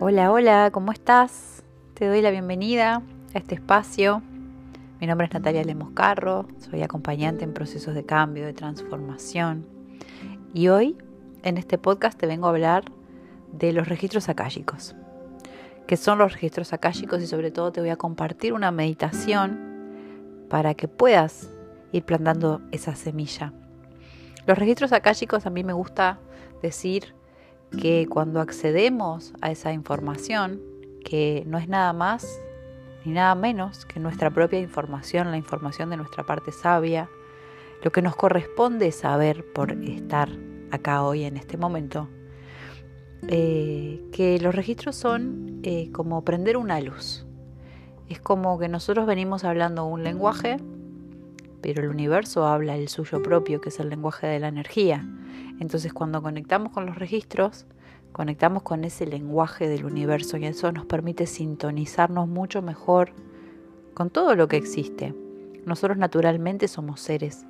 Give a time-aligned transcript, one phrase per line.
[0.00, 1.64] Hola, hola, ¿cómo estás?
[1.94, 3.02] Te doy la bienvenida
[3.34, 4.22] a este espacio.
[5.00, 9.66] Mi nombre es Natalia Lemoscarro, soy acompañante en procesos de cambio, de transformación.
[10.54, 10.96] Y hoy,
[11.42, 12.84] en este podcast, te vengo a hablar
[13.50, 14.94] de los registros akáshicos.
[15.88, 17.20] ¿Qué son los registros akáshicos?
[17.20, 19.58] Y sobre todo te voy a compartir una meditación
[20.48, 21.50] para que puedas
[21.90, 23.52] ir plantando esa semilla.
[24.46, 26.20] Los registros akáshicos a mí me gusta
[26.62, 27.17] decir
[27.70, 30.60] que cuando accedemos a esa información,
[31.04, 32.40] que no es nada más
[33.04, 37.08] ni nada menos que nuestra propia información, la información de nuestra parte sabia,
[37.82, 40.28] lo que nos corresponde saber por estar
[40.70, 42.08] acá hoy en este momento,
[43.28, 47.24] eh, que los registros son eh, como prender una luz.
[48.08, 50.56] Es como que nosotros venimos hablando un lenguaje,
[51.60, 55.04] pero el universo habla el suyo propio, que es el lenguaje de la energía.
[55.60, 57.66] Entonces cuando conectamos con los registros,
[58.12, 63.12] conectamos con ese lenguaje del universo y eso nos permite sintonizarnos mucho mejor
[63.94, 65.14] con todo lo que existe.
[65.66, 67.44] Nosotros naturalmente somos seres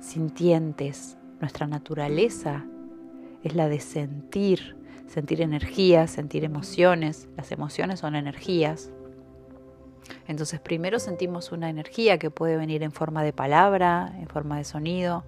[0.00, 1.16] sintientes.
[1.40, 2.64] Nuestra naturaleza
[3.42, 4.76] es la de sentir,
[5.06, 7.28] sentir energías, sentir emociones.
[7.36, 8.92] Las emociones son energías.
[10.26, 14.64] Entonces primero sentimos una energía que puede venir en forma de palabra, en forma de
[14.64, 15.24] sonido,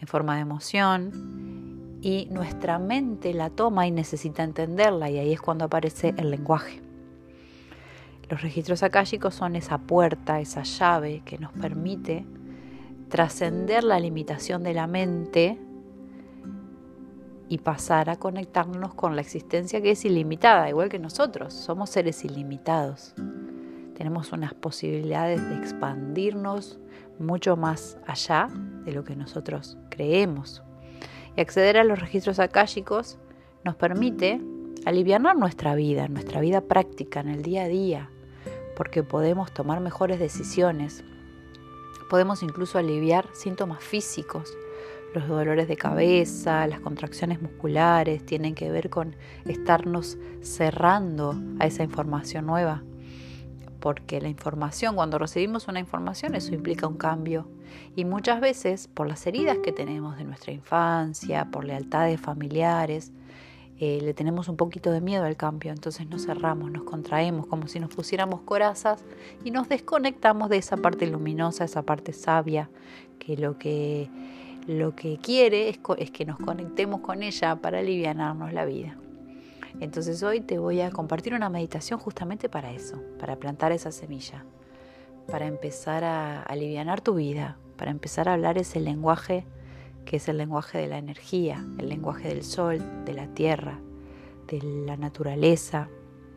[0.00, 5.40] en forma de emoción y nuestra mente la toma y necesita entenderla y ahí es
[5.40, 6.80] cuando aparece el lenguaje.
[8.28, 12.26] Los registros akáshicos son esa puerta, esa llave que nos permite
[13.08, 15.58] trascender la limitación de la mente
[17.48, 22.22] y pasar a conectarnos con la existencia que es ilimitada, igual que nosotros, somos seres
[22.24, 23.14] ilimitados.
[23.98, 26.78] Tenemos unas posibilidades de expandirnos
[27.18, 28.48] mucho más allá
[28.84, 30.62] de lo que nosotros creemos.
[31.36, 33.18] Y acceder a los registros akáshicos
[33.64, 34.40] nos permite
[34.86, 38.10] aliviar nuestra vida, nuestra vida práctica, en el día a día,
[38.76, 41.02] porque podemos tomar mejores decisiones.
[42.08, 44.56] Podemos incluso aliviar síntomas físicos.
[45.12, 51.82] Los dolores de cabeza, las contracciones musculares tienen que ver con estarnos cerrando a esa
[51.82, 52.84] información nueva
[53.80, 57.46] porque la información, cuando recibimos una información, eso implica un cambio.
[57.94, 63.12] Y muchas veces, por las heridas que tenemos de nuestra infancia, por lealtades familiares,
[63.80, 67.68] eh, le tenemos un poquito de miedo al cambio, entonces nos cerramos, nos contraemos como
[67.68, 69.04] si nos pusiéramos corazas
[69.44, 72.68] y nos desconectamos de esa parte luminosa, esa parte sabia,
[73.20, 74.10] que lo que,
[74.66, 78.96] lo que quiere es, es que nos conectemos con ella para aliviarnos la vida.
[79.80, 84.44] Entonces hoy te voy a compartir una meditación justamente para eso, para plantar esa semilla,
[85.30, 89.44] para empezar a aliviar tu vida, para empezar a hablar ese lenguaje
[90.04, 93.78] que es el lenguaje de la energía, el lenguaje del sol, de la tierra,
[94.46, 95.88] de la naturaleza,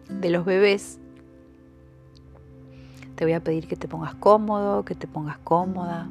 [0.10, 1.00] de los bebés.
[3.16, 6.10] Te voy a pedir que te pongas cómodo, que te pongas cómoda,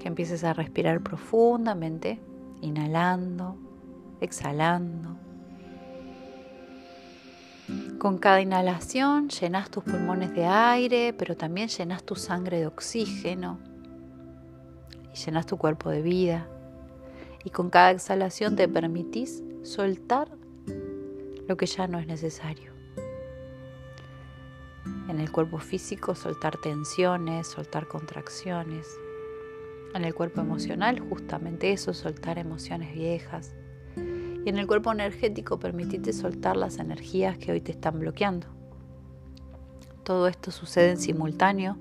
[0.00, 2.18] que empieces a respirar profundamente,
[2.62, 3.56] inhalando
[4.20, 5.16] exhalando.
[7.98, 13.58] Con cada inhalación llenas tus pulmones de aire, pero también llenas tu sangre de oxígeno
[15.12, 16.46] y llenas tu cuerpo de vida.
[17.42, 20.28] Y con cada exhalación te permitís soltar
[21.48, 22.72] lo que ya no es necesario.
[25.08, 28.86] En el cuerpo físico soltar tensiones, soltar contracciones.
[29.94, 33.54] En el cuerpo emocional justamente eso, soltar emociones viejas,
[33.96, 38.46] y en el cuerpo energético permitite soltar las energías que hoy te están bloqueando.
[40.04, 41.76] Todo esto sucede en simultáneo,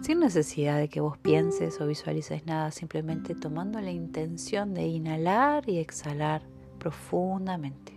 [0.00, 5.68] sin necesidad de que vos pienses o visualices nada, simplemente tomando la intención de inhalar
[5.68, 6.42] y exhalar
[6.78, 7.96] profundamente.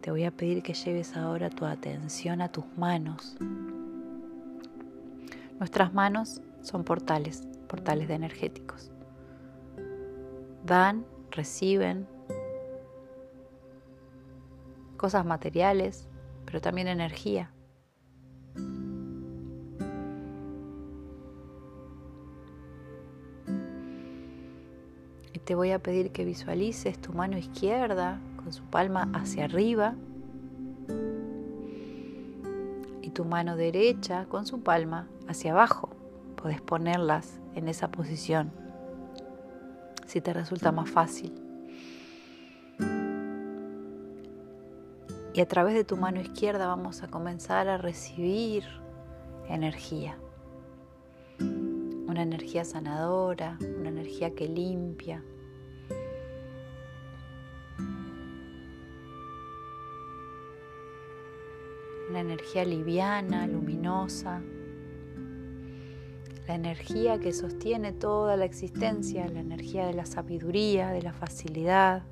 [0.00, 3.36] Te voy a pedir que lleves ahora tu atención a tus manos.
[5.58, 8.90] Nuestras manos son portales, portales de energéticos.
[10.64, 12.06] Dan, reciben
[14.98, 16.08] cosas materiales,
[16.44, 17.52] pero también energía.
[25.32, 29.94] Y te voy a pedir que visualices tu mano izquierda con su palma hacia arriba
[33.00, 35.90] y tu mano derecha con su palma hacia abajo
[36.36, 38.52] podés ponerlas en esa posición
[40.06, 41.32] si te resulta más fácil.
[45.34, 48.64] Y a través de tu mano izquierda vamos a comenzar a recibir
[49.48, 50.16] energía.
[51.38, 55.22] Una energía sanadora, una energía que limpia.
[62.08, 64.40] Una energía liviana, luminosa.
[66.46, 72.04] La energía que sostiene toda la existencia, la energía de la sabiduría, de la facilidad.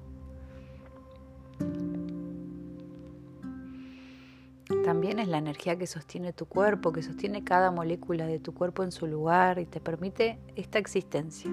[4.85, 8.83] También es la energía que sostiene tu cuerpo, que sostiene cada molécula de tu cuerpo
[8.83, 11.51] en su lugar y te permite esta existencia.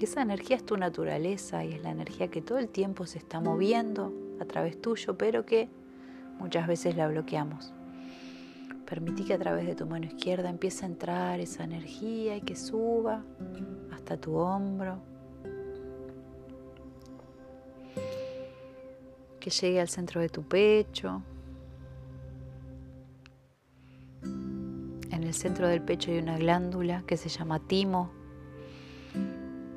[0.00, 3.40] Esa energía es tu naturaleza y es la energía que todo el tiempo se está
[3.40, 5.68] moviendo a través tuyo, pero que
[6.38, 7.74] muchas veces la bloqueamos.
[8.90, 12.56] Permití que a través de tu mano izquierda empiece a entrar esa energía y que
[12.56, 13.24] suba
[13.92, 14.98] hasta tu hombro.
[19.38, 21.22] Que llegue al centro de tu pecho,
[25.30, 28.10] el centro del pecho hay una glándula que se llama timo,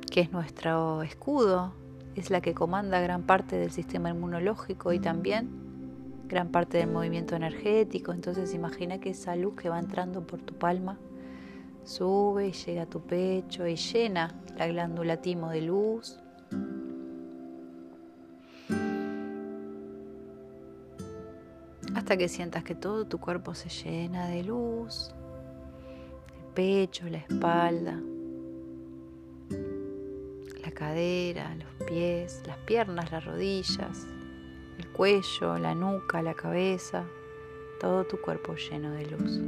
[0.09, 1.75] que es nuestro escudo,
[2.15, 5.62] es la que comanda gran parte del sistema inmunológico y también
[6.27, 8.13] gran parte del movimiento energético.
[8.13, 10.97] Entonces imagina que esa luz que va entrando por tu palma
[11.83, 16.19] sube y llega a tu pecho y llena la glándula timo de luz.
[21.95, 25.13] Hasta que sientas que todo tu cuerpo se llena de luz
[26.53, 27.99] pecho, la espalda,
[30.61, 34.12] la cadera, los pies, las piernas, las rodillas, el
[34.93, 37.05] cuello, la nuca, la cabeza,
[37.79, 39.41] todo tu cuerpo lleno de luz.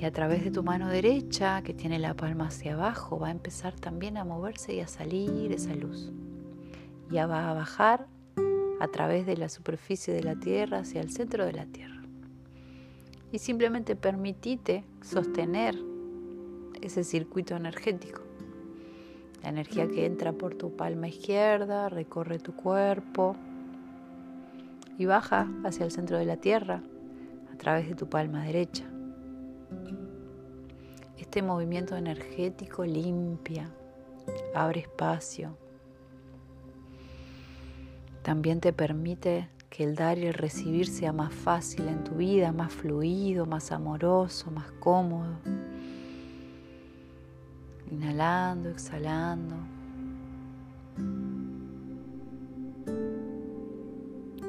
[0.00, 3.32] Y a través de tu mano derecha, que tiene la palma hacia abajo, va a
[3.32, 6.12] empezar también a moverse y a salir esa luz.
[7.10, 8.06] Ya va a bajar
[8.80, 12.02] a través de la superficie de la Tierra hacia el centro de la Tierra
[13.32, 15.76] y simplemente permitite sostener
[16.80, 18.27] ese circuito energético.
[19.42, 23.36] La energía que entra por tu palma izquierda recorre tu cuerpo
[24.98, 26.82] y baja hacia el centro de la tierra
[27.52, 28.84] a través de tu palma derecha.
[31.16, 33.70] Este movimiento energético limpia,
[34.54, 35.56] abre espacio.
[38.22, 42.52] También te permite que el dar y el recibir sea más fácil en tu vida,
[42.52, 45.38] más fluido, más amoroso, más cómodo.
[47.90, 49.56] Inhalando, exhalando.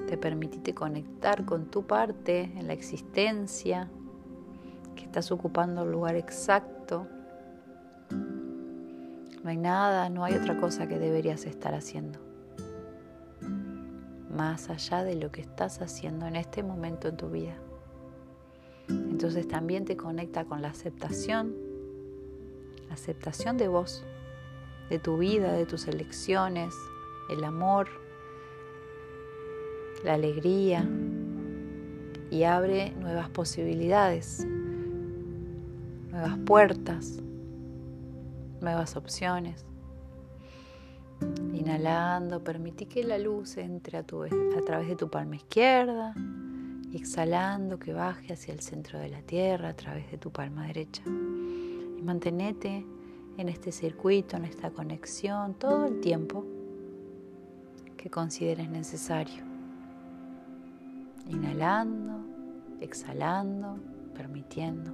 [0.07, 3.89] Te permitiste conectar con tu parte en la existencia,
[4.95, 7.07] que estás ocupando el lugar exacto.
[9.43, 12.19] No hay nada, no hay otra cosa que deberías estar haciendo
[14.39, 17.57] más allá de lo que estás haciendo en este momento en tu vida.
[18.87, 21.53] Entonces también te conecta con la aceptación,
[22.91, 24.03] aceptación de vos,
[24.89, 26.73] de tu vida, de tus elecciones,
[27.29, 27.87] el amor,
[30.03, 30.87] la alegría
[32.31, 34.45] y abre nuevas posibilidades,
[36.09, 37.21] nuevas puertas,
[38.61, 39.65] nuevas opciones.
[41.53, 46.13] Inhalando, permití que la luz entre a, a través de tu palma izquierda
[46.93, 51.03] exhalando que baje hacia el centro de la tierra a través de tu palma derecha.
[51.99, 52.85] Y mantenete
[53.37, 56.45] en este circuito, en esta conexión, todo el tiempo
[57.97, 59.43] que consideres necesario.
[61.27, 62.21] Inhalando,
[62.79, 63.79] exhalando,
[64.15, 64.93] permitiendo.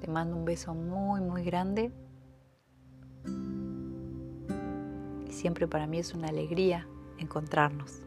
[0.00, 1.90] Te mando un beso muy, muy grande.
[5.26, 6.86] Y siempre para mí es una alegría
[7.18, 8.02] encontrarnos.